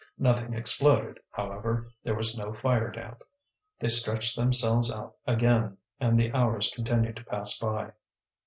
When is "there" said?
2.03-2.15